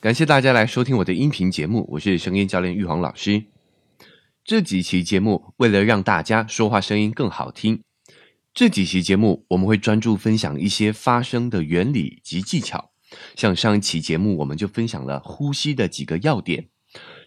[0.00, 3.46] 感谢大家来收听我的音频节目，我是声音教练玉皇老师。
[4.44, 7.82] 这几期节目为了让大家说话声音更好听，
[8.54, 12.92] 这几期节目我们会专注分享一些发声的原理及技巧。
[13.34, 16.68] 像上一期节目，我们就分享了呼吸的几个要点，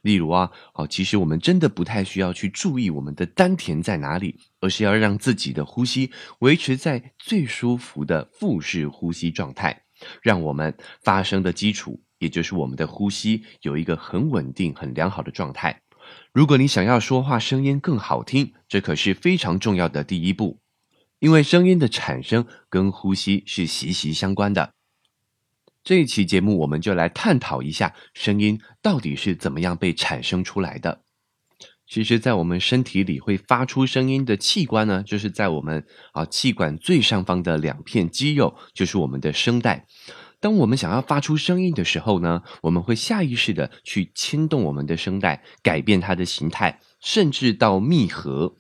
[0.02, 6.10] 例如啊，好，其实我们真的不太需要去注意我们的丹田在哪里，而是要让自己的呼吸
[6.40, 9.84] 维持在最舒服的腹式呼吸状态，
[10.22, 12.02] 让我们发声的基础。
[12.22, 15.82] 也就是我们的呼吸有一个很稳定、很良好的状态。
[16.32, 20.60] 如果你想要说话声音更好听，这可是非常重要的第一步，
[21.20, 24.74] 因为声音的产生跟呼吸是息息相关的。
[25.84, 31.02] 这一期节目，我们就来探讨一下声音到底是怎么样被产生出来的。
[31.88, 39.86] 其实，在我们身体里会发出声音的器官呢，就是在我们啊气管最上方的两片肌肉，就是我们的声带。
[40.42, 48.56] 当我们想要发出声音的时候呢，我们会下意识的去牵动我们的声带，改变它的形态，甚至到闭合。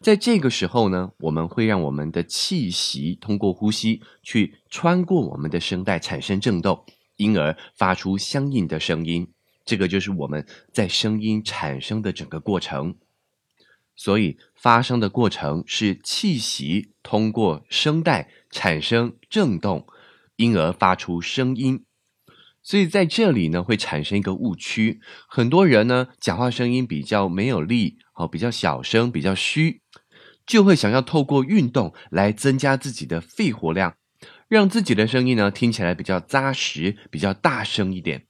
[0.00, 6.84] 在这个时候呢，我们会让我们的气息通过呼吸去穿过我们的声带，产生震动，
[7.16, 9.32] 因而发出相应的声音。
[9.64, 12.94] 这个就是我们在声音产生的整个过程。
[13.96, 19.86] 所以，发声的过程是气息通过声带产生震动。
[20.36, 21.84] 因而发出声音，
[22.62, 25.00] 所以在这里呢会产生一个误区。
[25.28, 29.80] 很多人呢讲话声音比较没有力，哦，比较小声，比较虚，
[30.46, 33.96] 就会想要透过运动来增加自己的肺活量，
[34.48, 38.26] 让自己的声音呢听起来比较扎实，比较大声一点。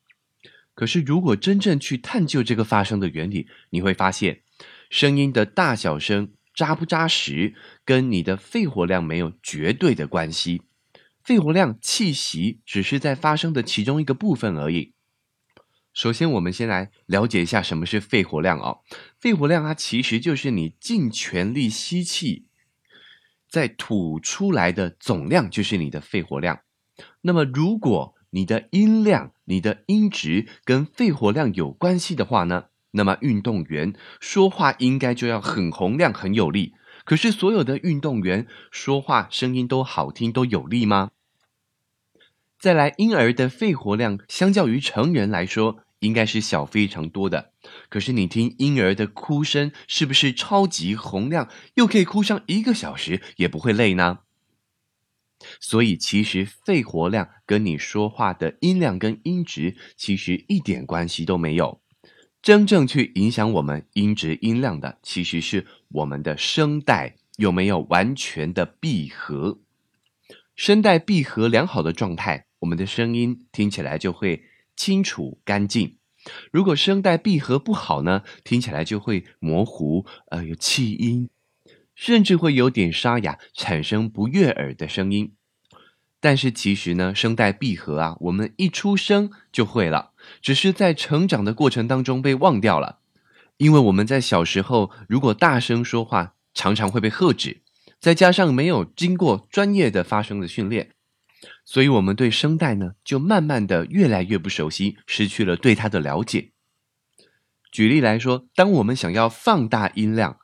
[0.75, 4.43] 可是如果真正去探究这个发声的原理，你会发现，
[4.91, 10.63] 声音的大小声扎不扎实，跟你的肺活量没有绝对的关系。
[11.25, 14.93] 肺活量、气息只是在发声的其中一个部分而已。
[15.95, 18.81] 首先，我们先来了解一下什么是肺活量哦。
[19.19, 22.45] 肺活量它其实就是你尽全力吸气，
[23.49, 26.61] 再吐出来的总量就是你的肺活量。
[27.23, 36.75] 那么，如果你的音量、你的音值跟肺活量有关系的话呢，那么运动员说话应该就要很洪亮、很有力。
[37.05, 41.13] 可是，所有的运动员说话声音都好听、都有力吗？
[42.65, 47.53] 再来，婴儿的肺活量相较于成人来说，应该是小非常多的。
[47.91, 54.21] 可是，你听婴儿的哭声，是不是超级洪亮，又可以哭上一个小时也不会累呢？
[55.61, 61.83] 所以，其实肺活量跟你说话的音量跟音质其实一点关系都没有。
[62.41, 69.59] 真正去影响我们音质音量的，其实是我们的声带有没有完全的闭合。
[70.57, 72.47] 声带闭合良好的状态。
[72.65, 74.45] 我们的声音听起来就会
[74.75, 75.99] 清楚干净。
[76.51, 81.29] 如果声带闭合不好呢，听起来就会模糊，呃，有气音，
[81.95, 85.35] 甚至会有点沙哑，产生不悦耳的声音。
[86.21, 93.01] 但是其实呢，声带闭合啊，我们一出生就会了，只是在成长的过程当中被忘掉了。
[93.59, 97.61] 因为我们在小时候如果大声说话，常常会被喝止，
[98.01, 100.93] 再加上没有经过专业的发声的训练。
[101.65, 106.53] 所以，我们对声带呢，就慢慢的越来越不熟悉，失去了对它的了解。
[107.73, 110.39] 举例来说，当我们想要放大音量，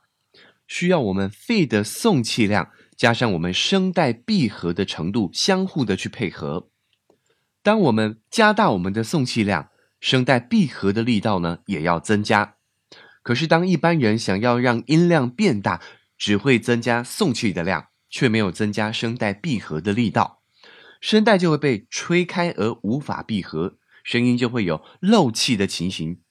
[0.67, 6.69] 需要我们肺的送气量加上我们声带闭合的程度相互的去配合。
[7.63, 9.69] 当我们加大我们的送气量，
[9.99, 12.55] 声带闭合的力道呢也要增加。
[13.23, 15.81] 可是，当一般人想要让音量变大，
[16.17, 20.40] 只会增加送气的量，却没有增加声带闭合的力道。
[21.01, 26.21] 声带就会被吹开而无法闭合，声音就会有漏气的情形，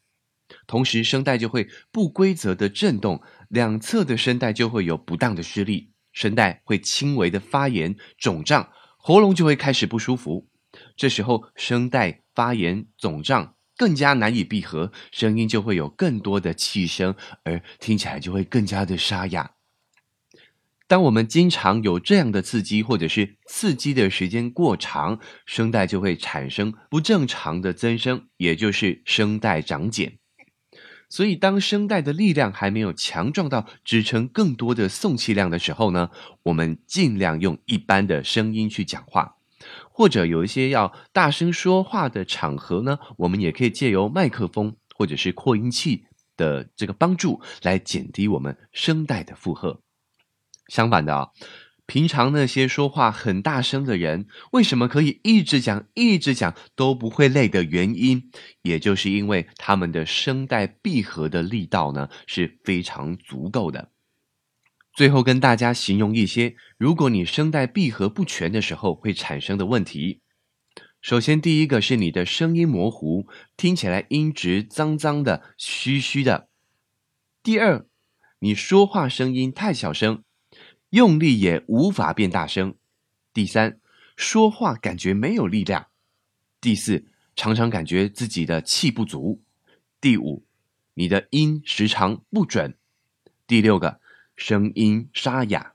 [0.67, 10.49] 同时声带就会不规则的震动，两侧的声带就会有不当的施力，声带会轻微的发炎肿胀，喉咙就会开始不舒服。
[10.97, 19.57] 这时候声带发炎肿胀，更加难以闭合，声音就会有更多的气声，而听起来就会更加的沙哑。
[20.91, 30.19] 当我们经常有这样的刺激，或者是刺激的时间过长，声带就会产生不正常的增生，也就是声带长茧。
[31.09, 36.11] 所以，当声带的力量还没有强壮到支撑更多的送气量的时候呢，
[36.43, 39.37] 我们尽量用一般的声音去讲话，
[39.93, 46.07] 或者有一些要大声说话的场合呢，我们也可以借由麦克风或者是扩音器
[46.37, 49.83] 的这个帮助来减低我们声带的负荷。
[50.71, 51.29] 相反的啊，
[51.85, 58.31] 平常那些说话很大声的人，为什么可以一直讲、一直讲都不会累的原因，
[58.63, 63.91] 也就是因为他们的声带闭合的力道呢是非常足够的。
[64.93, 70.21] 最后跟大家形容一些，如果你声带闭合不全的时候会产生的问题。
[71.01, 73.27] 首先，第一个是你的声音模糊，
[73.57, 76.49] 听起来音质脏脏的、虚虚的。
[77.43, 77.87] 第二，
[78.41, 80.23] 你说话声音太小声，
[80.91, 82.75] 用力也无法变大声。
[83.33, 83.79] 第三，
[84.17, 85.87] 说话感觉没有力量。
[86.61, 87.07] 第四，
[87.37, 89.43] 常常感觉自己的气不足。
[90.01, 90.45] 第五，
[90.95, 92.77] 你的音时常不准。
[93.47, 94.01] 第六个，
[94.37, 95.75] 声音沙哑。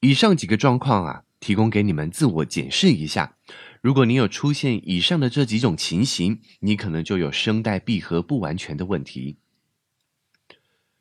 [0.00, 3.36] 以上几个状况啊，提供给你们自我检视一下。
[3.80, 9.38] 如果你有出现以上的这几种情形，你可能就有声带闭合不完全的问题。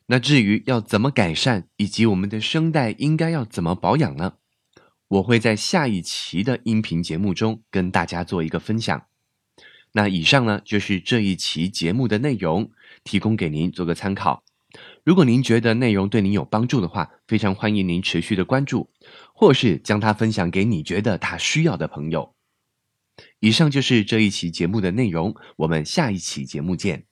[0.08, 4.34] 那至于要怎么改善，以及我们的声带应该要怎么保养呢？
[5.10, 9.06] 我会在下一期的音频节目中跟大家做一个分享。
[9.94, 12.72] 那以上呢就是这一期节目的内容，
[13.04, 14.44] 提供给您做个参考。
[15.04, 18.90] 如果您觉得内容对您有帮助的话，非常欢迎您持续的关注，
[19.34, 22.34] 或是将它分享给你觉得他需要的朋友。
[23.40, 27.06] 以上就是这一期节目的内容，我们下一期节目见。